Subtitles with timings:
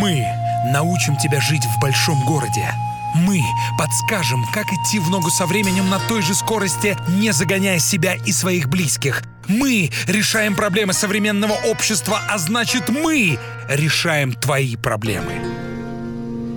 [0.00, 0.24] Мы
[0.72, 2.72] научим тебя жить в большом городе.
[3.14, 3.42] Мы
[3.78, 8.32] подскажем, как идти в ногу со временем на той же скорости, не загоняя себя и
[8.32, 9.22] своих близких.
[9.46, 15.34] Мы решаем проблемы современного общества, а значит мы решаем твои проблемы.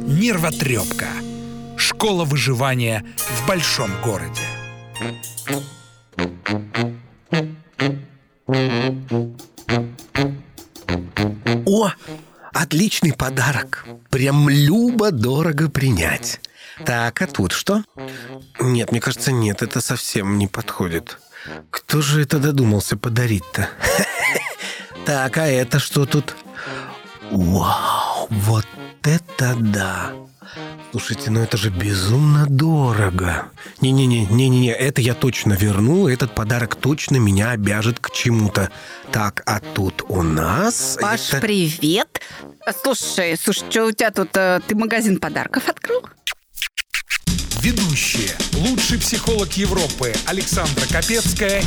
[0.07, 1.07] Нервотрепка.
[1.75, 4.41] Школа выживания в большом городе.
[11.65, 11.91] О,
[12.53, 13.85] отличный подарок.
[14.09, 16.39] Прям любо-дорого принять.
[16.85, 17.83] Так, а тут что?
[18.59, 21.19] Нет, мне кажется, нет, это совсем не подходит.
[21.69, 23.69] Кто же это додумался подарить-то?
[25.05, 26.33] Так, а это что тут?
[27.29, 28.65] Вау, вот
[29.03, 30.13] это да!
[30.91, 33.45] Слушайте, ну это же безумно дорого.
[33.81, 38.69] Не-не-не, не-не-не, это я точно верну, этот подарок точно меня обяжет к чему-то.
[39.11, 40.97] Так, а тут у нас...
[41.01, 41.41] Паш, это...
[41.41, 42.21] привет.
[42.83, 44.29] Слушай, слушай, что у тебя тут?
[44.35, 46.01] э, Ты магазин подарков открыл?
[47.61, 48.31] Ведущие.
[48.53, 51.63] Лучший психолог Европы Александра Капецкая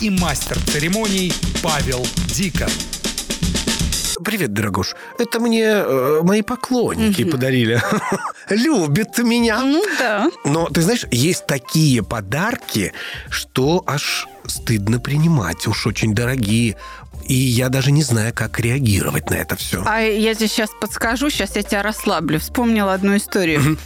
[0.00, 2.70] и мастер церемоний Павел Дикон.
[4.22, 4.94] Привет, дорогуш.
[5.18, 7.80] Это мне э, мои поклонники подарили.
[8.50, 9.60] Любят меня.
[9.60, 10.30] Ну да.
[10.44, 12.92] Но ты знаешь, есть такие подарки,
[13.28, 15.66] что аж стыдно принимать.
[15.66, 16.76] Уж очень дорогие.
[17.24, 19.82] И я даже не знаю, как реагировать на это все.
[19.86, 22.38] А я тебе сейчас подскажу, сейчас я тебя расслаблю.
[22.38, 23.78] Вспомнила одну историю.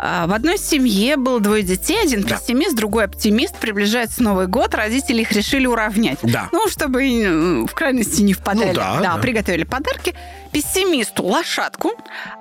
[0.00, 2.36] В одной семье было двое детей, один Да.
[2.36, 3.56] пессимист, другой оптимист.
[3.56, 6.18] Приближается Новый год, родители их решили уравнять.
[6.22, 6.48] Да.
[6.52, 8.68] Ну, чтобы э, в крайности не впадали.
[8.68, 9.16] Ну да, да.
[9.16, 10.14] приготовили подарки.
[10.52, 11.92] Пессимисту лошадку,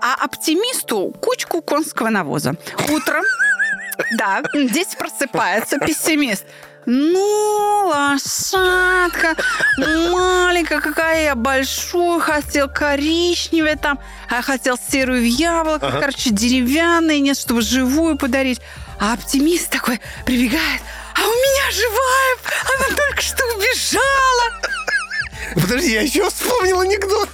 [0.02, 2.56] а оптимисту кучку конского навоза.
[2.90, 3.24] Утром,
[4.18, 6.46] да, дети просыпаются, пессимист.
[6.86, 9.36] Ну, лошадка,
[9.78, 17.38] маленькая какая я, большую хотел, коричневая там, а хотел серую в яблоко, короче, деревянные, нет,
[17.38, 18.62] чтобы живую подарить.
[19.02, 20.82] А оптимист такой прибегает,
[21.14, 22.38] а у меня живая,
[22.78, 24.62] она только что убежала.
[25.56, 27.30] Подожди, я еще вспомнил анекдот.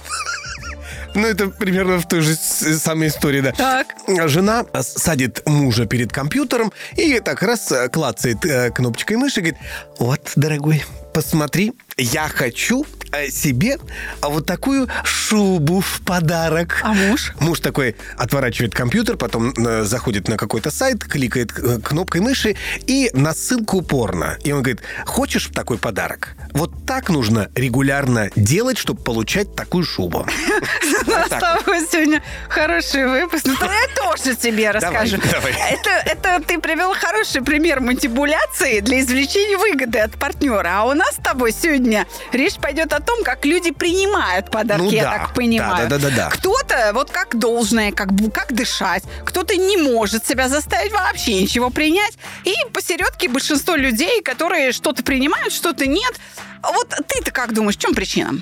[1.14, 3.52] Ну, это примерно в той же с- самой истории, да.
[3.52, 3.86] Так.
[4.28, 9.60] Жена садит мужа перед компьютером и так раз э, клацает э, кнопочкой мыши и говорит,
[9.98, 13.78] вот, дорогой, посмотри, я хочу э, себе
[14.20, 16.80] вот такую шубу в подарок.
[16.82, 17.32] А муж?
[17.38, 22.56] Муж такой отворачивает компьютер, потом э, заходит на какой-то сайт, кликает э, кнопкой мыши
[22.88, 24.36] и на ссылку порно.
[24.42, 26.34] И он говорит, хочешь такой подарок?
[26.52, 30.26] Вот так нужно регулярно делать, чтобы получать такую шубу.
[31.26, 33.44] У нас с тобой сегодня хороший выпуск.
[33.46, 35.18] Ну, тогда я тоже тебе расскажу.
[35.30, 35.52] давай.
[35.70, 40.70] Это, это ты привел хороший пример манипуляции для извлечения выгоды от партнера.
[40.80, 44.90] А у нас с тобой сегодня речь пойдет о том, как люди принимают подарки, Ну
[44.90, 45.10] я да.
[45.18, 45.88] так понимаю.
[45.88, 46.30] Да, да, да, да, да.
[46.30, 49.04] Кто-то вот как должное, как, как дышать.
[49.24, 52.16] Кто-то не может себя заставить вообще ничего принять.
[52.44, 56.14] И посередке большинство людей, которые что-то принимают, что-то нет.
[56.62, 58.34] Вот ты-то как думаешь, в чем причина?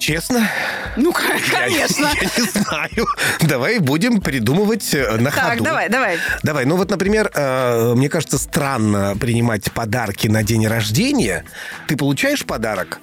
[0.00, 0.48] Честно?
[0.96, 2.06] Ну, Я- конечно.
[2.20, 3.06] Я, не знаю.
[3.42, 5.64] Давай будем придумывать э, на Так, ходу.
[5.64, 6.18] давай, давай.
[6.42, 11.44] Давай, ну вот, например, э, мне кажется, странно принимать подарки на день рождения.
[11.86, 12.98] Ты получаешь подарок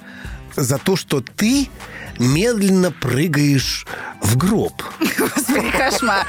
[0.56, 1.68] за то, что ты
[2.18, 3.86] медленно прыгаешь
[4.20, 4.82] в гроб.
[5.18, 6.26] Господи, кошмар.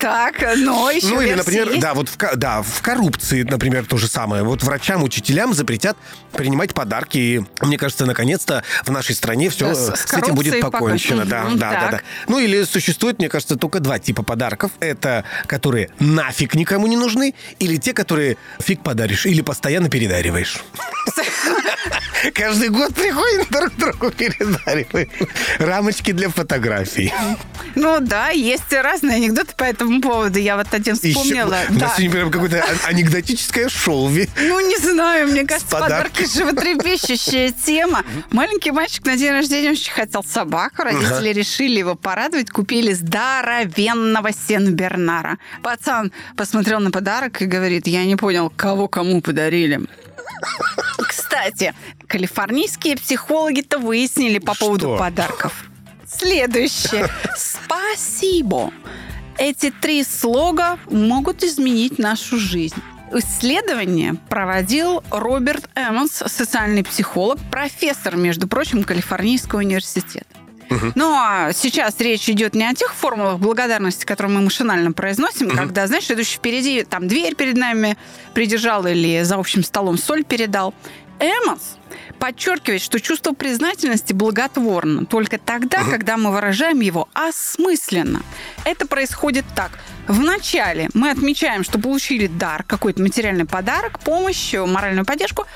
[0.00, 4.08] Так, но еще ну или, например, да, вот в, да, в коррупции, например, то же
[4.08, 4.42] самое.
[4.42, 5.96] Вот врачам, учителям запретят
[6.32, 7.18] принимать подарки.
[7.18, 11.24] И мне кажется, наконец-то в нашей стране все с, с- с этим будет покончено.
[11.24, 12.00] Да, да, да, да.
[12.26, 14.72] Ну или существует, мне кажется, только два типа подарков.
[14.80, 20.62] Это которые нафиг никому не нужны, или те, которые фиг подаришь, или постоянно передариваешь.
[22.34, 25.08] Каждый год приходим друг другу передариваем.
[25.58, 27.12] Рамочки для фотографий.
[27.74, 30.38] Ну да, есть разные анекдоты по этому поводу.
[30.38, 31.58] Я вот один Еще- вспомнила.
[31.70, 31.86] У Да.
[31.86, 34.08] нас сегодня прям какое-то анекдотическое шоу.
[34.10, 36.08] Ну, не знаю, мне кажется, подарками.
[36.26, 38.04] подарки животрепещущая тема.
[38.30, 40.82] Маленький мальчик на день рождения очень хотел собаку.
[40.82, 45.38] Родители решили его порадовать, купили здоровенного сенбернара.
[45.62, 49.80] Пацан посмотрел на подарок и говорит, я не понял, кого кому подарили.
[51.32, 51.72] Кстати,
[52.08, 54.66] калифорнийские психологи-то выяснили по Что?
[54.66, 55.64] поводу подарков.
[56.06, 57.08] Следующее.
[57.34, 58.70] Спасибо.
[59.38, 62.76] Эти три слога могут изменить нашу жизнь.
[63.14, 70.26] Исследование проводил Роберт Эммонс, социальный психолог, профессор, между прочим, Калифорнийского университета.
[70.94, 75.86] Ну, а сейчас речь идет не о тех формулах благодарности, которые мы машинально произносим, когда,
[75.86, 77.96] знаешь, идущий впереди, там, дверь перед нами
[78.34, 80.74] придержал или за общим столом соль передал.
[81.22, 81.76] Эммонс
[82.18, 88.22] подчеркивает, что чувство признательности благотворно только тогда, когда мы выражаем его осмысленно.
[88.64, 89.78] Это происходит так.
[90.08, 95.46] Вначале мы отмечаем, что получили дар, какой-то материальный подарок, помощь, моральную поддержку,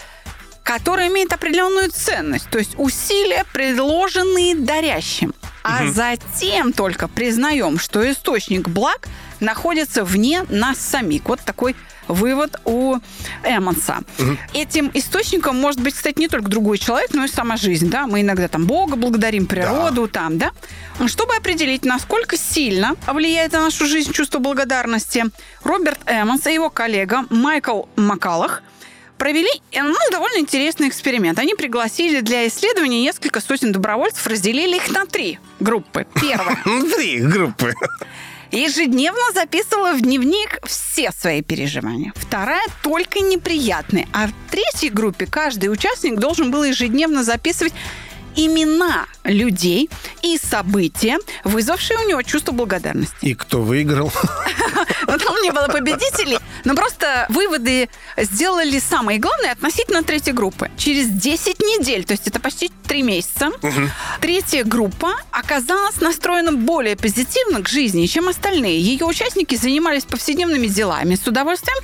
[0.63, 5.35] которая имеет определенную ценность, то есть усилия, предложенные дарящим.
[5.63, 5.93] А угу.
[5.93, 9.09] затем только признаем, что источник благ
[9.41, 11.23] находится вне нас самих.
[11.27, 11.75] Вот такой
[12.09, 12.97] вывод у
[13.43, 14.01] Эммонса.
[14.19, 14.37] Угу.
[14.55, 17.91] Этим источником может быть, кстати, не только другой человек, но и сама жизнь.
[17.91, 18.07] Да?
[18.07, 20.21] Мы иногда там Бога благодарим, природу, да.
[20.21, 20.51] там, да.
[21.07, 25.25] Чтобы определить, насколько сильно влияет на нашу жизнь чувство благодарности,
[25.63, 28.63] Роберт Эммонс и его коллега Майкл Макалах
[29.19, 31.39] провели ну, довольно интересный эксперимент.
[31.39, 36.07] Они пригласили для исследования несколько сотен добровольцев, разделили их на три группы.
[36.21, 36.59] Первая.
[36.97, 37.75] Три группы
[38.51, 42.13] ежедневно записывала в дневник все свои переживания.
[42.17, 44.09] Вторая только неприятные.
[44.13, 47.75] А в третьей группе каждый участник должен был ежедневно записывать
[48.37, 49.91] имена людей
[50.23, 53.17] и события, вызвавшие у него чувство благодарности.
[53.23, 54.13] И кто выиграл?
[55.47, 60.71] Не было победителей, но просто выводы сделали самые главные относительно третьей группы.
[60.77, 63.51] Через 10 недель, то есть это почти 3 месяца,
[64.21, 68.81] третья группа оказалась настроена более позитивно к жизни, чем остальные.
[68.81, 71.79] Ее участники занимались повседневными делами с удовольствием,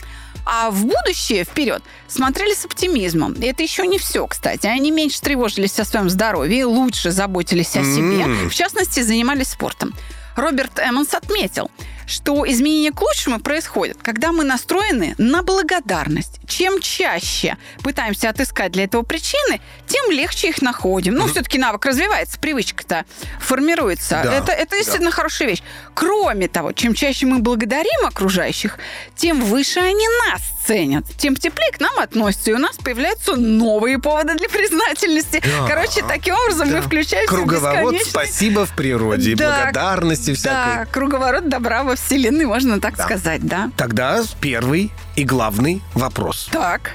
[0.44, 3.34] а в будущее, вперед, смотрели с оптимизмом.
[3.34, 4.66] И это еще не все, кстати.
[4.66, 8.24] Они меньше тревожились о своем здоровье, лучше заботились о себе.
[8.24, 8.48] Mm.
[8.48, 9.94] В частности, занимались спортом.
[10.34, 11.70] Роберт Эммонс отметил,
[12.06, 16.40] что изменения к лучшему происходят, когда мы настроены на благодарность.
[16.48, 21.14] Чем чаще пытаемся отыскать для этого причины, тем легче их находим.
[21.14, 21.30] Ну, mm-hmm.
[21.30, 23.04] все-таки навык развивается, привычка-то
[23.40, 24.20] формируется.
[24.24, 25.16] Да, это, это действительно да.
[25.16, 25.62] хорошая вещь.
[25.94, 28.78] Кроме того, чем чаще мы благодарим окружающих,
[29.16, 33.98] тем выше они нас ценят, тем теплее к нам относятся, и у нас появляются новые
[33.98, 35.42] поводы для признательности.
[35.42, 36.76] Да, Короче, таким образом да.
[36.76, 40.76] мы включаемся Круговорот в спасибо в природе, да, благодарности всякой.
[40.76, 43.04] Да, круговорот добра во Вселенной, можно так да.
[43.04, 43.70] сказать, да.
[43.76, 46.48] Тогда первый и главный вопрос.
[46.50, 46.92] Так.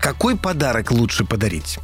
[0.00, 1.78] Какой подарок лучше подарить?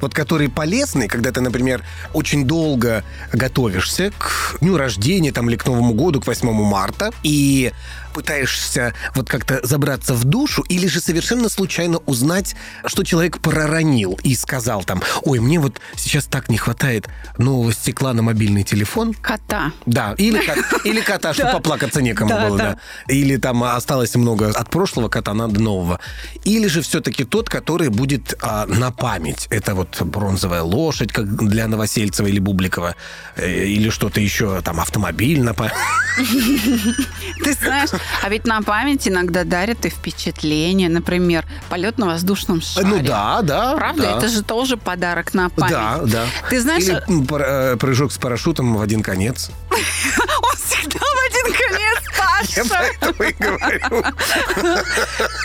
[0.00, 1.82] Вот который полезный, когда ты, например,
[2.12, 7.72] очень долго готовишься к дню рождения там, или к Новому году, к 8 марта, и
[8.16, 12.56] пытаешься вот как-то забраться в душу, или же совершенно случайно узнать,
[12.86, 18.14] что человек проронил и сказал там, ой, мне вот сейчас так не хватает нового стекла
[18.14, 19.12] на мобильный телефон.
[19.12, 19.72] Кота.
[19.84, 20.40] Да, или,
[20.84, 22.78] или кота, чтобы поплакаться некому было, да.
[23.06, 26.00] Или там осталось много от прошлого кота, надо нового.
[26.44, 29.46] Или же все-таки тот, который будет а, на память.
[29.50, 32.94] Это вот бронзовая лошадь, как для Новосельцева или Бубликова,
[33.36, 35.54] э, или что-то еще, там, автомобиль на.
[37.44, 37.90] Ты знаешь,
[38.22, 40.88] а ведь на память иногда дарят и впечатления.
[40.88, 42.86] Например, полет на воздушном шаре.
[42.86, 43.76] Ну да, да.
[43.76, 44.02] Правда?
[44.02, 44.18] Да.
[44.18, 45.72] Это же тоже подарок на память.
[45.72, 46.24] Да, да.
[46.48, 46.84] Ты знаешь...
[46.84, 49.50] Или э, прыжок с парашютом в один конец.
[52.64, 54.04] Я поэтому и говорю.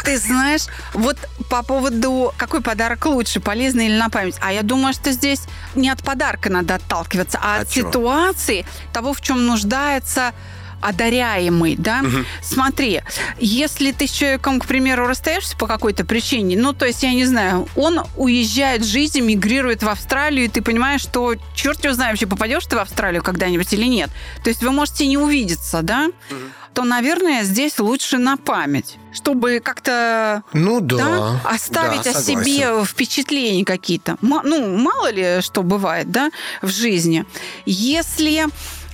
[0.04, 1.18] Ты знаешь, вот
[1.50, 4.36] по поводу, какой подарок лучше, полезный или на память.
[4.40, 5.42] А я думаю, что здесь
[5.76, 10.34] не от подарка надо отталкиваться, а, от ситуации, того, в чем нуждается
[10.82, 12.02] одаряемый, да?
[12.02, 12.26] Угу.
[12.42, 13.02] Смотри,
[13.40, 17.26] если ты с человеком, к примеру, расстаешься по какой-то причине, ну, то есть, я не
[17.26, 22.14] знаю, он уезжает в жизнь, мигрирует в Австралию, и ты понимаешь, что черт его знает,
[22.14, 24.10] вообще попадешь ты в Австралию когда-нибудь или нет.
[24.44, 26.10] То есть вы можете не увидеться, да?
[26.30, 26.38] Угу
[26.74, 32.84] то, наверное, здесь лучше на память, чтобы как-то ну, да, да, оставить да, о себе
[32.86, 34.18] впечатления какие-то.
[34.22, 37.26] Ну, мало ли что бывает да, в жизни.
[37.66, 38.46] Если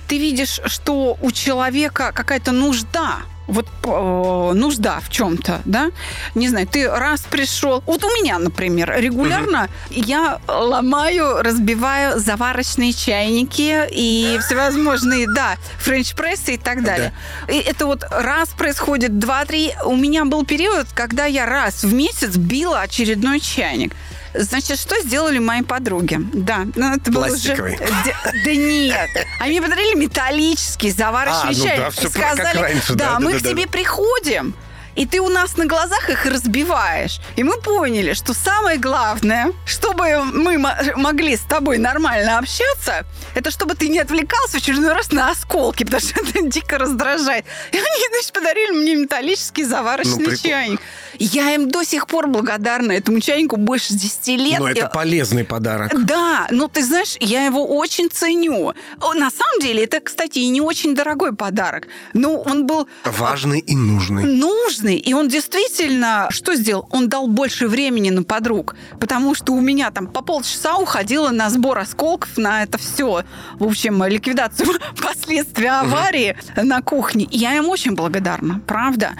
[0.08, 5.90] ты видишь, что у человека какая-то нужда, вот э, нужда в чем-то, да?
[6.34, 7.82] Не знаю, ты раз пришел.
[7.86, 10.00] Вот у меня, например, регулярно угу.
[10.00, 17.12] я ломаю, разбиваю заварочные чайники и всевозможные, да, френч-прессы и так далее.
[17.46, 17.52] Да.
[17.54, 19.72] И это вот раз происходит, два-три.
[19.84, 23.94] У меня был период, когда я раз в месяц била очередной чайник.
[24.34, 26.18] Значит, что сделали мои подруги?
[26.32, 27.56] Да, ну это было уже...
[27.56, 29.08] Да нет.
[29.40, 31.78] Они подарили металлический заварочный а, ну чай.
[31.78, 33.72] Да, все сказали, как раньше, да, да, мы да, к да, тебе да.
[33.72, 34.54] приходим,
[34.98, 37.20] и ты у нас на глазах их разбиваешь.
[37.36, 43.06] И мы поняли, что самое главное, чтобы мы могли с тобой нормально общаться,
[43.36, 47.44] это чтобы ты не отвлекался в очередной раз на осколки, потому что это дико раздражает.
[47.70, 50.80] И они, значит, подарили мне металлический заварочный ну, чайник.
[51.18, 54.58] Я им до сих пор благодарна этому чайнику больше 10 лет.
[54.60, 55.92] Но это полезный подарок.
[56.04, 58.72] Да, но ты знаешь, я его очень ценю.
[59.00, 61.88] На самом деле, это, кстати, и не очень дорогой подарок.
[62.12, 62.88] Но он был...
[63.04, 64.24] Важный и нужный.
[64.24, 66.86] Нужный и он действительно что сделал?
[66.90, 71.50] Он дал больше времени на подруг, потому что у меня там по полчаса уходило на
[71.50, 73.24] сбор осколков, на это все.
[73.54, 74.68] В общем, ликвидацию
[75.02, 77.24] последствий аварии на кухне.
[77.24, 79.12] И я им очень благодарна, правда.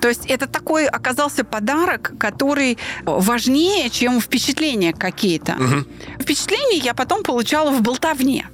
[0.00, 5.56] То есть это такой оказался подарок, который важнее, чем впечатления какие-то.
[6.20, 8.46] Впечатления я потом получала в болтовне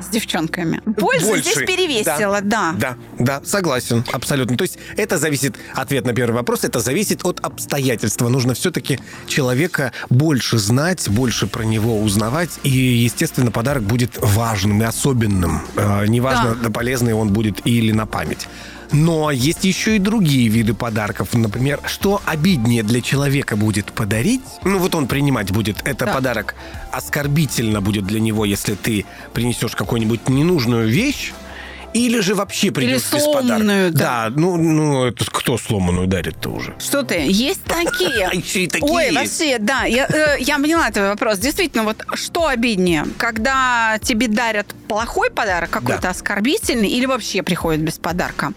[0.00, 0.82] с девчонками.
[0.98, 1.42] Польза Больше.
[1.42, 2.74] здесь перевесила, да.
[2.76, 4.56] Да, да, согласен, абсолютно.
[4.56, 8.28] То есть это зависит, ответ на первый вопрос, это зависит от обстоятельства.
[8.28, 14.84] Нужно все-таки человека больше знать, больше про него узнавать, и, естественно, подарок будет важным и
[14.84, 15.62] особенным.
[15.76, 16.70] Э, неважно, Да.
[16.70, 18.48] полезный он будет или на память.
[18.92, 21.34] Но есть еще и другие виды подарков.
[21.34, 24.42] Например, что обиднее для человека будет подарить?
[24.64, 25.80] Ну, вот он принимать будет.
[25.86, 26.12] Это Да.
[26.14, 26.54] подарок
[26.92, 31.32] оскорбительно будет для него, если ты принесешь какую-нибудь ненужную вещь.
[31.92, 33.64] Или же вообще придешь без подарка.
[33.64, 33.90] да.
[33.90, 36.74] Да, ну, ну это кто сломанную дарит-то уже?
[36.80, 37.24] Что ты?
[37.28, 38.26] Есть такие.
[38.32, 41.38] А еще и такие Ой, вообще, да, я, э, я поняла твой вопрос.
[41.38, 46.10] Действительно, вот что обиднее, когда тебе дарят плохой подарок, какой-то Да.
[46.10, 48.52] оскорбительный, или вообще приходит без подарка?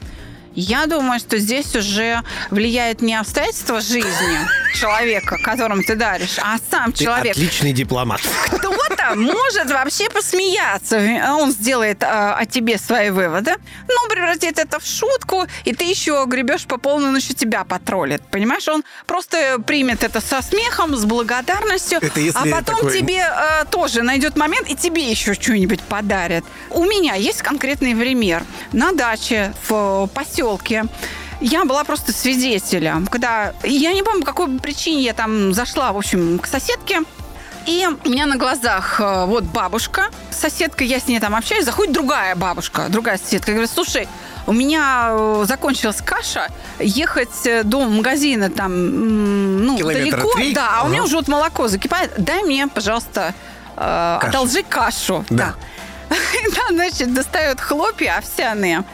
[0.59, 4.39] Я думаю, что здесь уже влияет не обстоятельства жизни
[4.75, 7.31] человека, которому ты даришь, а сам Ты человек.
[7.35, 8.21] отличный дипломат.
[8.47, 10.97] Кто-то может вообще посмеяться.
[11.39, 13.51] Он сделает э, о тебе свои выводы,
[13.87, 18.21] но превратит это в шутку, и ты еще гребешь по полной, еще тебя потроллит.
[18.31, 23.19] Понимаешь, он просто примет это со смехом, с благодарностью, Это если а потом такой- тебе
[23.19, 26.43] э, тоже найдет момент, и тебе еще что-нибудь подарит.
[26.69, 28.43] У меня есть конкретный пример.
[28.73, 30.83] На даче в поселке
[31.41, 35.97] я была просто свидетелем, когда я не помню, по какой причине я там зашла, в
[35.97, 37.01] общем, к соседке.
[37.65, 41.93] И у меня на глазах э, вот бабушка, соседка, я с ней там общаюсь, заходит
[41.93, 44.07] другая бабушка, другая соседка, говорит, слушай,
[44.45, 46.47] у меня э, закончилась каша,
[46.79, 50.53] ехать э, до магазина там, ну, Километра далеко, три?
[50.53, 53.33] да, а у меня уже вот молоко закипает, дай мне, пожалуйста,
[53.75, 54.27] э, Кашу.
[54.29, 55.25] одолжи кашу.
[55.29, 55.55] Да.
[56.09, 56.15] Да.
[56.69, 58.85] Она, значит, достает хлопья овсяные,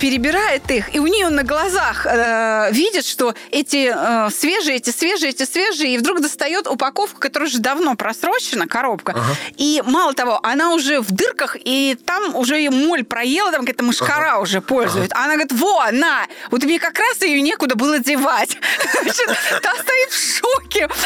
[0.00, 5.30] перебирает их, и у нее на глазах э, видит, что эти э, свежие, эти свежие,
[5.30, 9.14] эти свежие, и вдруг достает упаковку, которая уже давно просрочена, коробка.
[9.56, 13.84] И мало того, она уже в дырках, и там уже ее моль проела, там какая-то
[13.84, 15.12] мышкара уже пользует.
[15.12, 18.56] А она говорит, во, на, вот мне как раз ее некуда было девать.
[19.62, 20.88] Та стоит в шоке.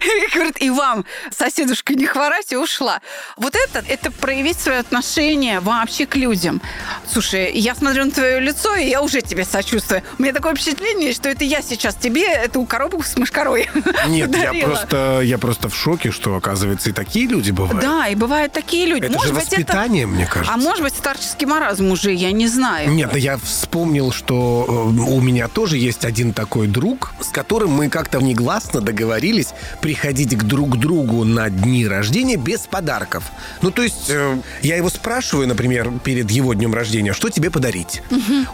[0.28, 1.04] И говорит, и вам,
[1.36, 3.00] соседушка, не хворать, и ушла.
[3.36, 6.60] Вот это, это проявить свое отношение вообще к людям.
[7.10, 10.02] Слушай, я смотрю на твое лицо, и я уже тебе сочувствую.
[10.18, 13.68] У меня такое впечатление, что это я сейчас тебе эту коробку с мышкарой
[14.08, 17.80] Нет, я просто, я просто в шоке, что, оказывается, и такие люди бывают.
[17.80, 19.04] Да, и бывают такие люди.
[19.04, 20.52] Это может же быть, воспитание, мне кажется.
[20.52, 22.90] А может быть, старческий маразм уже, я не знаю.
[22.90, 27.88] Нет, я вспомнил, что э, у меня тоже есть один такой друг, с которым мы
[27.88, 29.48] как-то негласно договорились
[29.80, 33.24] приходить к друг другу на дни рождения без подарков.
[33.62, 38.02] Ну, то есть э, я его спрашиваю, например, перед его днем рождения, что тебе подарить?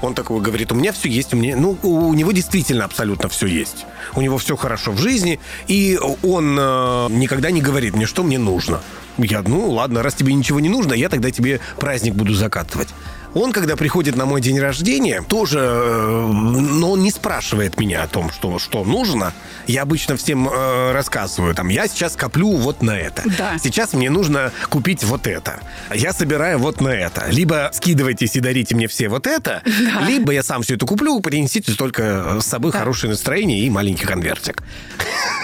[0.02, 1.56] Он такой говорит, у меня все есть, у меня...
[1.56, 3.86] Ну, у него действительно абсолютно все есть.
[4.14, 8.38] У него все хорошо в жизни, и он э, никогда не говорит мне, что мне
[8.38, 8.80] нужно.
[9.18, 12.88] Я, ну ладно, раз тебе ничего не нужно, я тогда тебе праздник буду закатывать.
[13.34, 18.06] Он, когда приходит на мой день рождения, тоже, э, но он не спрашивает меня о
[18.06, 19.32] том, что, что нужно.
[19.66, 23.22] Я обычно всем э, рассказываю, там, я сейчас коплю вот на это.
[23.36, 23.58] Да.
[23.58, 25.60] Сейчас мне нужно купить вот это.
[25.92, 27.26] Я собираю вот на это.
[27.28, 29.62] Либо скидывайтесь и дарите мне все вот это,
[30.06, 34.62] либо я сам все это куплю, принесите только с собой хорошее настроение и маленький конвертик.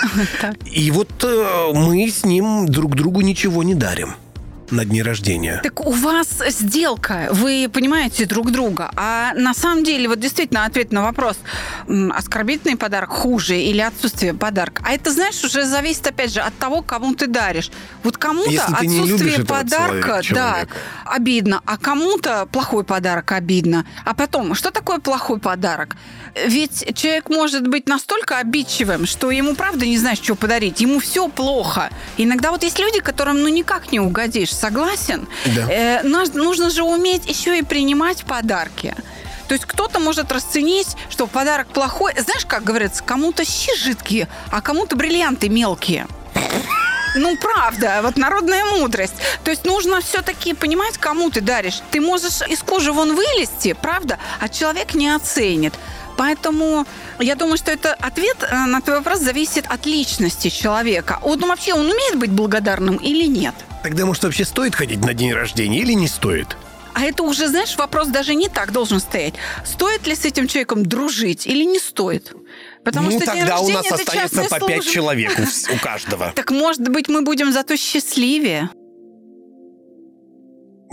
[0.64, 4.14] И вот э, мы с ним друг другу ничего не дарим
[4.71, 5.61] на дни рождения.
[5.62, 8.91] Так у вас сделка, вы понимаете друг друга.
[8.97, 11.37] А на самом деле, вот действительно, ответ на вопрос,
[12.15, 14.83] оскорбительный подарок хуже или отсутствие подарка.
[14.87, 17.71] А это, знаешь, уже зависит, опять же, от того, кому ты даришь.
[18.03, 20.67] Вот кому-то отсутствие подарка, человека- да,
[21.05, 23.85] обидно, а кому-то плохой подарок обидно.
[24.05, 25.97] А потом, что такое плохой подарок?
[26.47, 30.81] Ведь человек может быть настолько обидчивым, что ему правда не знаешь, что подарить.
[30.81, 31.91] Ему все плохо.
[32.19, 34.55] Иногда вот есть люди, которым ну никак не угодишь.
[34.61, 35.26] Согласен?
[35.47, 35.69] Да.
[35.71, 38.95] Э, нужно же уметь еще и принимать подарки.
[39.49, 42.12] То есть кто-то может расценить, что подарок плохой.
[42.19, 46.07] Знаешь, как говорится, кому-то щи жидкие, а кому-то бриллианты мелкие.
[47.17, 49.14] Ну, правда, вот народная мудрость.
[49.43, 51.81] То есть нужно все-таки понимать, кому ты даришь.
[51.90, 55.75] Ты можешь из кожи вон вылезти, правда, а человек не оценит.
[56.21, 56.87] Поэтому
[57.19, 61.19] я думаю, что это ответ э, на твой вопрос зависит от личности человека.
[61.25, 63.55] Ну, вообще он умеет быть благодарным или нет?
[63.83, 66.59] Тогда, может, вообще стоит ходить на день рождения или не стоит?
[66.93, 69.33] А это уже, знаешь, вопрос даже не так должен стоять.
[69.65, 72.35] Стоит ли с этим человеком дружить или не стоит?
[72.85, 76.33] Потому ну, что тогда у нас это останется по пять человек у, у каждого.
[76.37, 78.69] Так, может быть, мы будем зато счастливее?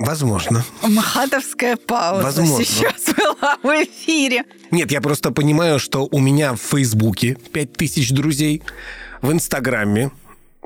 [0.07, 0.63] Возможно.
[0.83, 2.63] Махатовская пауза Возможно.
[2.63, 4.45] сейчас была в эфире.
[4.71, 8.63] Нет, я просто понимаю, что у меня в Фейсбуке 5000 друзей,
[9.21, 10.11] в Инстаграме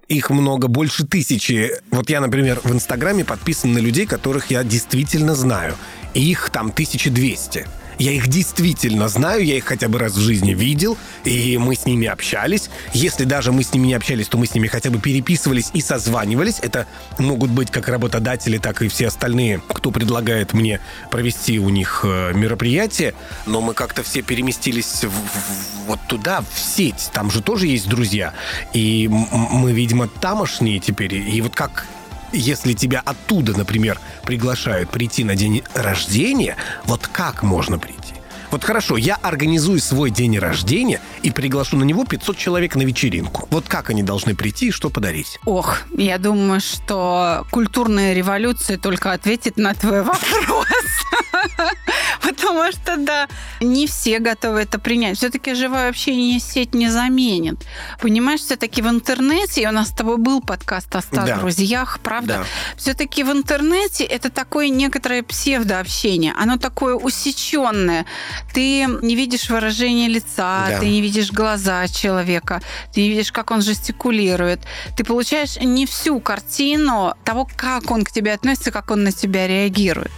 [0.08, 1.72] их много, больше тысячи.
[1.90, 5.76] Вот я, например, в Инстаграме подписан на людей, которых я действительно знаю.
[6.14, 7.66] И их там 1200.
[8.00, 11.86] Я их действительно знаю, я их хотя бы раз в жизни видел, и мы с
[11.86, 12.70] ними общались.
[12.94, 15.82] Если даже мы с ними не общались, то мы с ними хотя бы переписывались и
[15.82, 16.60] созванивались.
[16.62, 20.80] Это могут быть как работодатели, так и все остальные, кто предлагает мне
[21.10, 23.14] провести у них э, мероприятие.
[23.46, 27.10] Но мы как-то все переместились в, в, вот туда, в сеть.
[27.14, 28.34] Там же тоже есть друзья.
[28.74, 31.16] И мы, видимо, тамошние теперь.
[31.16, 31.86] И вот как
[32.32, 38.16] если тебя оттуда, например, приглашают прийти на день рождения, вот как можно прийти?
[38.52, 43.48] Вот хорошо, я организую свой день рождения и приглашу на него 500 человек на вечеринку.
[43.50, 45.40] Вот как они должны прийти и что подарить?
[45.46, 50.68] Ох, я думаю, что культурная революция только ответит на твой вопрос.
[52.32, 53.28] Потому что, да,
[53.60, 55.18] не все готовы это принять.
[55.18, 57.56] Все-таки живое общение сеть не заменит.
[58.00, 61.38] Понимаешь, все-таки в интернете, и у нас с тобой был подкаст о 100 да.
[61.38, 62.40] друзьях, правда?
[62.40, 62.46] Да.
[62.78, 66.34] Все-таки в интернете это такое некоторое псевдообщение.
[66.38, 68.06] Оно такое усеченное.
[68.54, 70.80] Ты не видишь выражение лица, да.
[70.80, 72.62] ты не видишь глаза человека,
[72.94, 74.62] ты не видишь, как он жестикулирует.
[74.96, 79.48] Ты получаешь не всю картину того, как он к тебе относится, как он на тебя
[79.48, 80.12] реагирует.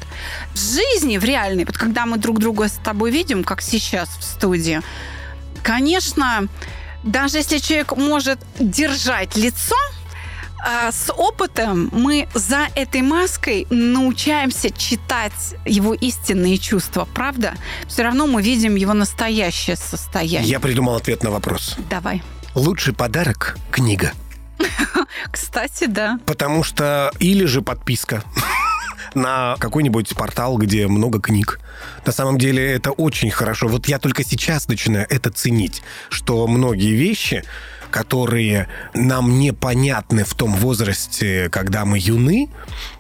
[0.54, 4.24] В жизни, в реальной, вот когда мы друг друга с тобой видим, как сейчас в
[4.24, 4.82] студии,
[5.64, 6.48] конечно,
[7.04, 9.76] даже если человек может держать лицо,
[10.66, 17.56] а, с опытом мы за этой маской научаемся читать его истинные чувства, правда?
[17.88, 20.50] Все равно мы видим его настоящее состояние.
[20.50, 21.76] Я придумал ответ на вопрос.
[21.90, 22.24] Давай.
[22.56, 24.14] Лучший подарок– книга.
[25.32, 26.20] Кстати, да.
[26.26, 28.24] Потому что или же подписка
[29.16, 31.60] на какой-нибудь портал, где много книг.
[32.06, 33.68] На самом деле это очень хорошо.
[33.68, 37.44] Вот я только сейчас начинаю это ценить, что многие вещи
[37.94, 42.50] которые нам непонятны в том возрасте, когда мы юны,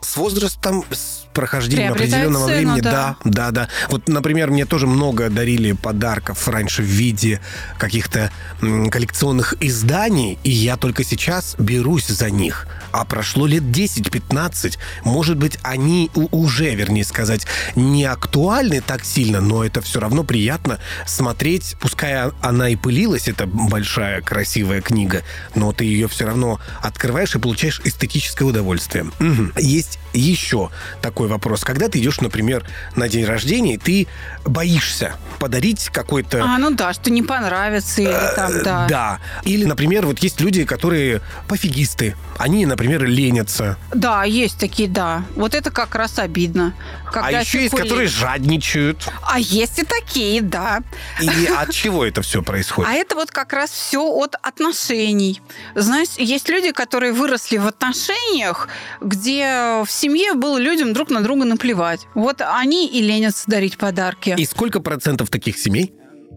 [0.01, 3.17] с возрастом, с прохождением определенного цену, времени, да.
[3.23, 3.69] да, да, да.
[3.89, 7.41] Вот, например, мне тоже много дарили подарков раньше в виде
[7.77, 12.67] каких-то коллекционных изданий, и я только сейчас берусь за них.
[12.91, 19.65] А прошло лет 10-15, может быть, они уже, вернее сказать, не актуальны так сильно, но
[19.65, 25.23] это все равно приятно смотреть, пускай она и пылилась, это большая красивая книга,
[25.55, 29.05] но ты ее все равно открываешь и получаешь эстетическое удовольствие.
[29.19, 29.59] Угу.
[29.59, 30.69] Есть еще
[31.01, 31.63] такой вопрос.
[31.63, 34.07] Когда ты идешь, например, на день рождения, ты
[34.45, 36.43] боишься подарить какой-то...
[36.43, 38.87] А, ну да, что не понравится или э, там, да.
[38.87, 39.19] Да.
[39.43, 42.15] Или, например, вот есть люди, которые пофигисты.
[42.37, 43.77] Они, например, ленятся.
[43.93, 45.23] Да, есть такие, да.
[45.35, 46.73] Вот это как раз обидно.
[47.13, 49.07] а еще есть, которые жадничают.
[49.23, 50.81] А есть и такие, да.
[51.19, 52.91] И от чего это все происходит?
[52.91, 55.41] А это вот как раз все от отношений.
[55.75, 58.67] Знаешь, есть люди, которые выросли в отношениях,
[59.01, 62.07] где все семье было людям друг на друга наплевать.
[62.13, 64.35] Вот они и ленятся дарить подарки.
[64.37, 65.93] И сколько процентов таких семей?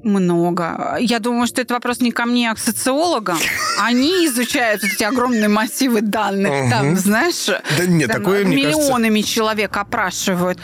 [0.07, 0.97] Много.
[1.01, 3.39] Я думаю, что это вопрос не ко мне, а к социологам.
[3.81, 6.71] Они изучают эти огромные массивы данных.
[6.71, 9.35] Там, знаешь, да нет, там, такое, миллионами кажется...
[9.35, 10.61] человек опрашивают.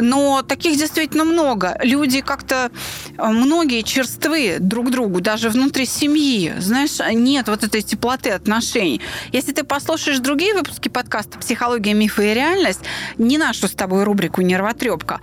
[0.00, 1.78] Но таких действительно много.
[1.82, 2.70] Люди как-то,
[3.18, 6.54] э, многие черствы друг другу, даже внутри семьи.
[6.58, 9.02] Знаешь, нет вот этой теплоты отношений.
[9.30, 12.80] Если ты послушаешь другие выпуски подкаста «Психология, мифы и реальность»,
[13.18, 15.20] не нашу с тобой рубрику «Нервотрепка»,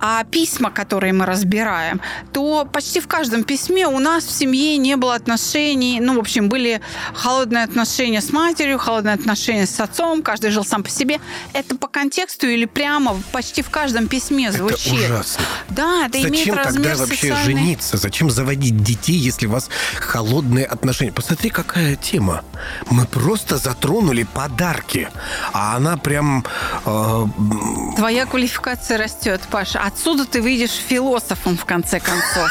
[0.00, 2.00] а письма, которые мы разбираем,
[2.32, 6.00] то почти в каждом письме у нас в семье не было отношений.
[6.00, 6.80] Ну, в общем, были
[7.14, 11.20] холодные отношения с матерью, холодные отношения с отцом, каждый жил сам по себе.
[11.52, 14.94] Это по контексту или прямо почти в каждом письме звучит.
[14.94, 15.44] Это ужасно.
[15.68, 17.44] Да, это Зачем имеет размер тогда вообще социальной...
[17.44, 17.96] жениться?
[17.96, 21.12] Зачем заводить детей, если у вас холодные отношения?
[21.12, 22.44] Посмотри, какая тема.
[22.86, 25.08] Мы просто затронули подарки,
[25.52, 26.44] а она прям...
[26.84, 27.26] Э...
[27.96, 29.80] Твоя квалификация растет, Паша.
[29.80, 32.48] Отсюда ты выйдешь философом, в конце концов.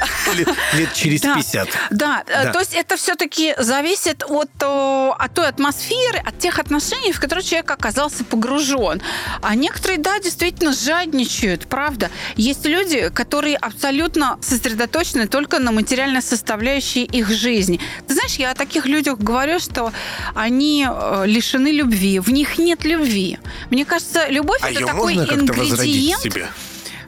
[0.34, 1.34] Лет, лет через Да.
[1.34, 1.68] 50.
[1.90, 2.52] Да, э, Да.
[2.52, 7.70] то есть это все-таки зависит от, от той атмосферы, от тех отношений, в которые человек
[7.70, 9.02] оказался погружен.
[9.42, 12.10] А некоторые, да, действительно жадничают, правда.
[12.36, 17.80] Есть люди, которые абсолютно сосредоточены только на материальной составляющей их жизни.
[18.06, 19.92] Ты знаешь, я о таких людях говорю, что
[20.34, 23.38] они э, лишены любви, в них нет любви.
[23.70, 26.22] Мне кажется, любовь А это такой ингредиент.
[26.22, 26.48] себе?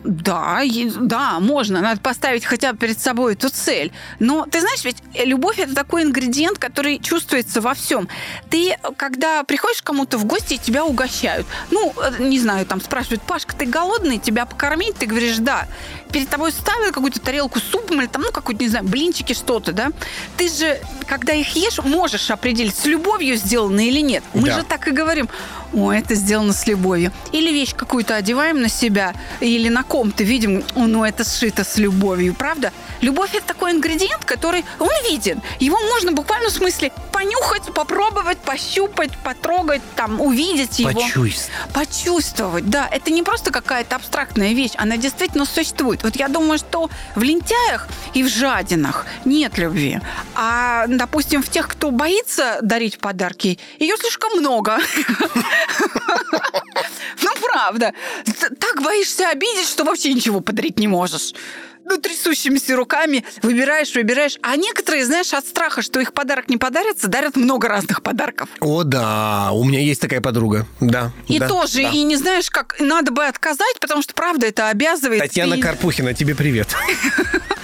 [0.04, 0.62] Да,
[0.96, 1.80] да, можно.
[1.80, 3.92] Надо поставить хотя бы перед собой эту цель.
[4.18, 8.08] Но ты знаешь, ведь любовь это такой ингредиент, который чувствуется во всем.
[8.50, 11.46] Ты, когда приходишь к кому-то в гости, тебя угощают.
[11.70, 14.96] Ну, э, не знаю, там спрашивают, Пашка, ты голодный, тебя покормить?
[14.96, 15.66] Ты говоришь, да.
[16.12, 19.72] Перед тобой ставят какую-то тарелку с супом или там, ну, какую-то, не знаю, блинчики, что-то,
[19.72, 19.90] да?
[20.36, 24.24] Ты же, когда их ешь, можешь определить, с любовью сделано или нет.
[24.34, 24.58] Мы Да.
[24.58, 25.28] же так и говорим,
[25.72, 27.12] о, это сделано с любовью.
[27.32, 31.78] Или вещь какую-то одеваем на себя, или на ком-то видим, о, ну это сшито с
[31.78, 32.72] любовью, правда?
[33.00, 35.40] Любовь это такой ингредиент, который, он виден.
[35.60, 40.92] Его можно буквально в смысле понюхать, попробовать, пощупать, потрогать, там, увидеть его.
[40.92, 41.72] Почувствовать.
[41.72, 42.88] Почувствовать, да.
[42.90, 46.02] Это не просто какая-то абстрактная вещь, она действительно существует.
[46.02, 50.00] Вот я думаю, что в лентяях и в жадинах нет любви.
[50.34, 54.78] А, допустим, в тех, кто боится дарить подарки, ее слишком много.
[57.22, 57.92] Ну, правда.
[58.58, 61.34] Так боишься обидеть, что вообще ничего подарить не можешь.
[61.84, 64.38] Ну, трясущимися руками выбираешь, выбираешь.
[64.42, 68.48] А некоторые, знаешь, от страха, что их подарок не подарится, дарят много разных подарков.
[68.60, 70.66] О, да, у меня есть такая подруга.
[70.80, 71.10] Да.
[71.28, 71.90] И да, тоже, да.
[71.90, 75.22] и не знаешь, как надо бы отказать, потому что правда это обязывает.
[75.22, 76.68] Татьяна и, Карпухина, тебе привет.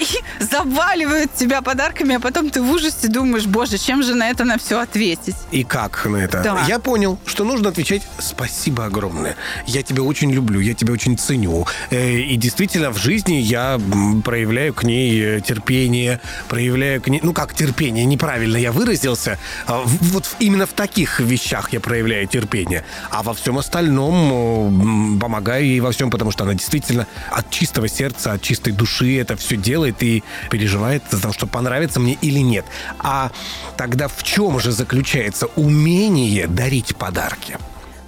[0.00, 4.44] и заваливают тебя подарками, а потом ты в ужасе думаешь, боже, чем же на это
[4.44, 5.36] на все ответить?
[5.50, 6.42] И как на это?
[6.42, 6.64] Да.
[6.66, 9.36] Я понял, что нужно отвечать спасибо огромное.
[9.66, 11.66] Я тебя очень люблю, я тебя очень ценю.
[11.90, 13.78] Э, И действительно, в жизни я
[14.24, 17.20] проявляю к ней э, терпение, проявляю к ней...
[17.22, 19.38] Ну, как терпение, неправильно я выразился.
[19.66, 22.84] А Вот именно в таких вещах я проявляю терпение.
[23.10, 28.32] А во всем остальном помогаю ей во всем, потому что она действительно от чистого сердца,
[28.32, 32.64] от чистой души это все делает и переживает за то, что понравится мне или нет.
[32.98, 33.30] А
[33.76, 37.58] тогда в чем же заключается умение дарить подарки?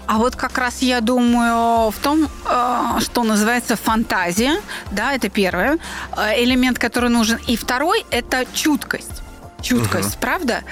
[0.06, 5.78] А вот как раз я думаю в том, э, что называется фантазия, да, это первое,
[6.16, 7.38] э, элемент, который нужен.
[7.46, 9.22] И второй– это чуткость.
[9.62, 10.64] Чуткость, правда?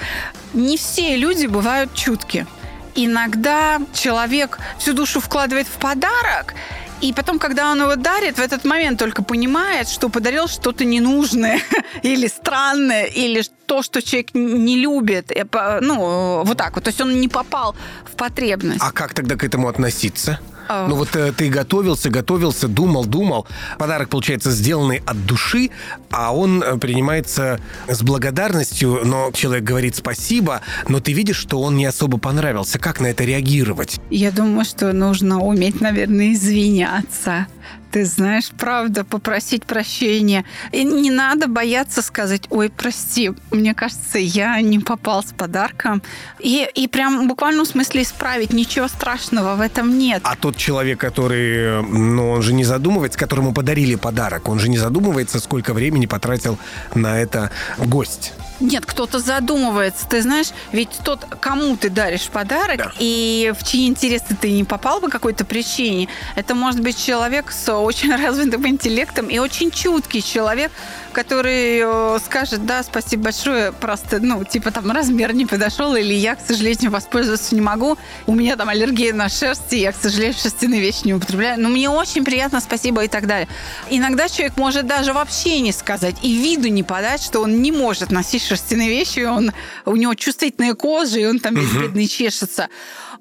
[0.53, 2.45] Не все люди бывают чутки.
[2.93, 6.53] Иногда человек всю душу вкладывает в подарок,
[7.01, 11.59] и потом, когда он его дарит, в этот момент только понимает, что подарил что-то ненужное
[12.03, 15.31] или странное, или то, что человек не любит.
[15.31, 16.83] Э, Ну, вот так вот.
[16.83, 18.81] То есть он не попал в потребность.
[18.81, 20.39] А как тогда к этому относиться?
[20.67, 20.87] А.
[20.87, 23.45] Ну вот э, ты готовился, готовился, думал, думал.
[23.77, 25.69] Подарок, получается, сделанный от души,
[26.09, 31.75] а он э, принимается с благодарностью, но человек говорит спасибо, но ты видишь, что он
[31.75, 32.79] не особо понравился.
[32.79, 33.99] Как на это реагировать?
[34.09, 37.47] Я думаю, что нужно уметь, наверное, извиняться.
[37.91, 40.45] Ты знаешь, правда, попросить прощения.
[40.71, 46.01] И не надо бояться сказать, ой, прости, мне кажется, я не попал с подарком.
[46.39, 48.53] И, и прям в буквальном смысле исправить.
[48.53, 50.21] Ничего страшного в этом нет.
[50.23, 54.77] А тот человек, который, ну, он же не задумывается, которому подарили подарок, он же не
[54.77, 56.57] задумывается, сколько времени потратил
[56.95, 58.33] на это гость.
[58.61, 60.07] Нет, кто-то задумывается.
[60.07, 62.91] Ты знаешь, ведь тот, кому ты даришь подарок, Да.
[62.99, 67.73] и в чьи интересы ты не попал по какой-то причине, это может быть человек с
[67.73, 70.71] очень развитым интеллектом и очень чуткий человек,
[71.11, 76.35] который э, скажет, да, спасибо большое, просто, ну, типа там размер не подошел, или я,
[76.35, 77.97] к сожалению, воспользоваться не могу,
[78.27, 81.67] у меня там аллергия на шерсть, и я, к сожалению, шерстяные вещи не употребляю, но
[81.69, 83.47] мне очень приятно, спасибо и так далее.
[83.89, 88.11] Иногда человек может даже вообще не сказать и виду не подать, что он не может
[88.11, 89.51] носить шерстяные вещи, он,
[89.85, 92.67] у него чувствительная кожа, и он там весь бедный чешется.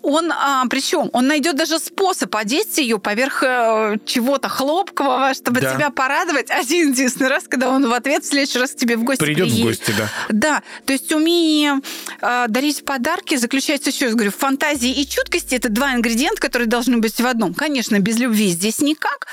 [0.03, 5.75] Он, а, причем, он найдет даже способ одеть ее поверх э, чего-то хлопкового, чтобы Да.
[5.75, 9.05] тебя порадовать один единственный раз, когда он в ответ в следующий раз к тебе в
[9.05, 9.67] гости Придет в приедет.
[9.79, 10.09] гости, да.
[10.31, 11.81] Да, то есть умение
[12.23, 15.55] э, дарить подарки заключается, еще раз говорю, в фантазии и чуткости.
[15.55, 17.53] Это два ингредиента, которые должны быть в одном.
[17.53, 19.27] Конечно, без любви здесь никак.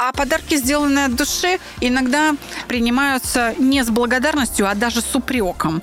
[0.00, 2.36] А подарки, сделанные от души, иногда
[2.68, 5.82] принимаются не с благодарностью, а даже с упреком.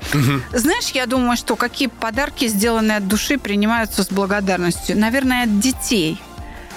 [0.54, 4.98] Знаешь, я думаю, что какие подарки, сделанные от души, принимаются с благодарностью?
[4.98, 6.22] Наверное, от детей.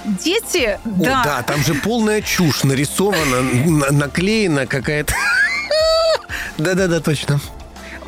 [0.05, 5.14] Дети, О, да, да, там же полная чушь нарисована, на- наклеена какая-то.
[6.59, 7.40] Да-да-да, точно.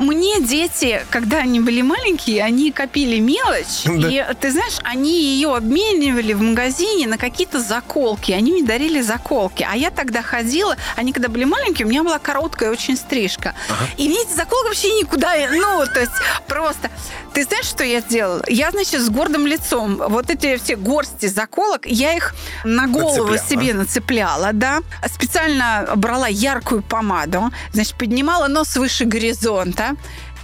[0.01, 4.07] Мне дети, когда они были маленькие, они копили мелочь, Да.
[4.09, 8.31] и ты знаешь, они ее обменивали в магазине на какие-то заколки.
[8.31, 9.65] Они мне дарили заколки.
[9.69, 13.53] А я тогда ходила, они когда были маленькие, у меня была короткая очень стрижка.
[13.97, 16.11] И мне эти заколки вообще никуда, ну, то есть
[16.47, 16.89] просто...
[17.33, 18.43] Ты знаешь, что я сделала?
[18.49, 22.35] Я, значит, с гордым лицом вот эти все горсти заколок, я их
[22.65, 23.47] на голову Нацепляла.
[23.49, 24.79] себе нацепляла, да.
[25.09, 29.90] Специально брала яркую помаду, значит, поднимала нос выше горизонта.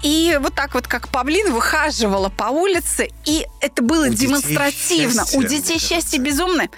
[0.04, 3.10] И вот так вот, как павлин, выхаживала по улице.
[3.26, 5.24] И это было У детей демонстративно.
[5.24, 5.40] счастье.
[5.40, 6.70] У детей счастье безумное.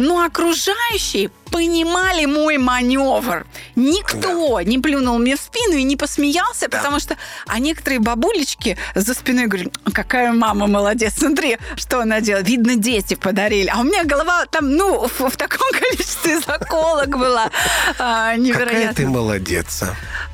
[0.00, 3.44] Но окружающие понимали мой маневр.
[3.76, 7.16] Никто не плюнул мне в спину и не посмеялся, потому что...
[7.46, 12.48] А некоторые бабулечки за спиной говорят, какая мама молодец, смотри, что она делает.
[12.48, 13.68] Видно, дети подарили.
[13.68, 17.50] А у меня голова там, ну, в, в таком количестве заколок была.
[17.98, 18.94] А, Какая невероятно.
[18.94, 19.82] ты молодец.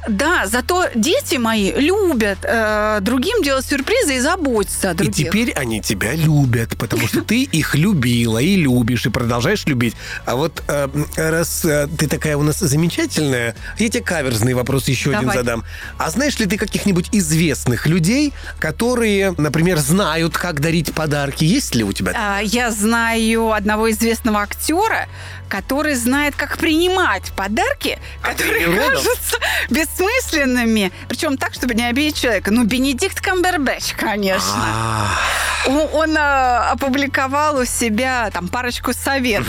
[0.08, 5.16] Да, зато дети мои любят э, другим делать сюрпризы и заботиться о И других.
[5.16, 9.96] теперь они тебя любят, потому что ты их любила и любишь, и продолжаешь любить.
[10.26, 15.10] А вот э, раз э, ты такая у нас замечательная, я тебе каверзный вопрос еще
[15.10, 15.36] один Давай.
[15.38, 15.64] задам.
[15.98, 21.44] А знаешь ли ты каких-нибудь известных людей, которые, например, знают, как дарить подарки?
[21.44, 22.12] Есть ли у тебя?
[22.14, 25.08] А, Я знаю одного известного актера,
[25.48, 29.04] который знает, как принимать подарки, которые Андрея Родов?
[29.04, 29.36] кажутся
[29.70, 30.92] бессмысленными.
[31.08, 32.50] Причем так, чтобы не обидеть человека.
[32.50, 34.54] Ну, Бенедикт Камбербэтч, конечно.
[34.56, 35.16] А,
[35.66, 36.20] Он, он, э,
[36.72, 39.45] опубликовал у себя там парочку советов.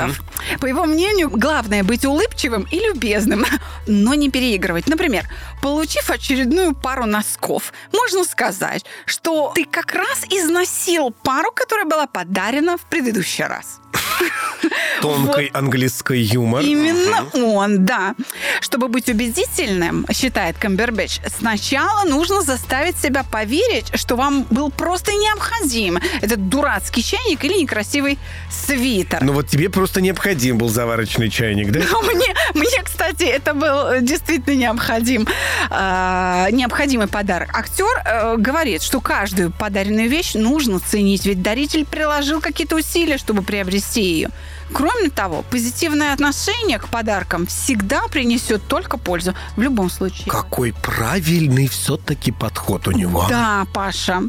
[0.60, 3.46] По его мнению, главное быть улыбчивым и любезным,
[3.88, 4.88] но не переигрывать.
[4.88, 5.26] Например,
[5.62, 12.78] получив очередную пару носков, можно сказать, что ты как раз износил пару, которая была подарена
[12.78, 13.80] в предыдущий раз.
[15.02, 16.64] тонкий английский юмор.
[16.64, 18.16] Именно он, да.
[18.62, 26.00] Чтобы быть убедительным, считает Камбербэтч, сначала нужно заставить себя поверить, что вам был просто необходим
[26.22, 28.18] этот дурацкий чайник или некрасивый
[28.50, 29.24] свитер.
[29.24, 31.82] Ну вот тебе просто необходим был заварочный чайник, да?
[31.92, 35.28] Но мне, мне, кстати, это был действительно необходим,
[35.70, 37.56] э, необходимый подарок.
[37.58, 43.42] Актер э, говорит, что каждую подаренную вещь нужно ценить, ведь даритель приложил какие-то усилия, чтобы
[43.42, 44.30] приобрести ее.
[44.74, 50.28] Кроме того, позитивное отношение к подаркам всегда принесет только пользу в любом случае.
[50.28, 53.26] Какой правильный все-таки подход у него.
[53.30, 54.24] Да, Паша.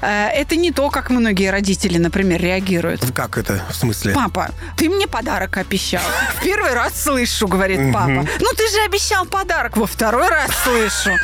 [0.00, 3.12] Э, это не то, как многие родители, например, реагируют.
[3.14, 3.62] Как это?
[3.70, 4.14] В смысле?
[4.14, 6.02] Папа, ты мне подарок обещал.
[6.38, 8.26] В первый раз слышу, говорит папа.
[8.40, 9.76] Ну ты же обещал подарок.
[9.76, 11.16] Во второй раз слышу.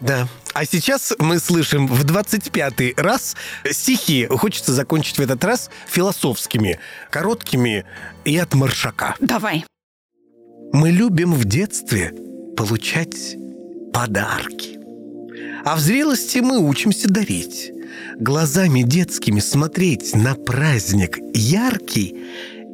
[0.00, 0.26] Да.
[0.56, 3.36] А сейчас мы слышим в 25-й раз
[3.70, 4.26] стихи.
[4.26, 7.84] Хочется закончить в этот раз философскими, короткими
[8.24, 9.16] и от маршака.
[9.20, 9.66] Давай.
[10.72, 12.14] Мы любим в детстве
[12.56, 13.36] получать
[13.92, 14.78] подарки.
[15.66, 17.72] А в зрелости мы учимся дарить.
[18.18, 22.16] Глазами детскими смотреть на праздник яркий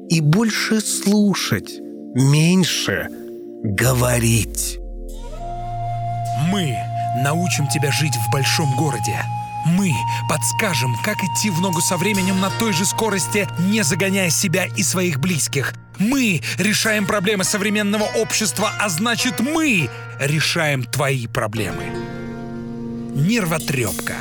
[0.09, 1.81] и больше слушать,
[2.15, 3.09] меньше
[3.65, 4.79] говорить.
[6.53, 6.77] Мы
[7.17, 9.25] научим тебя жить в большом городе.
[9.65, 9.93] Мы
[10.29, 14.83] подскажем, как идти в ногу со временем на той же скорости, не загоняя себя и
[14.83, 15.73] своих близких.
[15.99, 21.85] Мы решаем проблемы современного общества, а значит мы решаем твои проблемы.
[23.15, 24.17] Нервотрепка.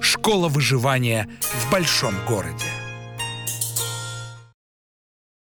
[0.00, 2.66] Школа выживания в большом городе.